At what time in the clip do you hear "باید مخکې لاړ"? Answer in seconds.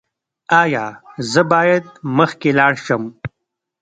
1.51-2.73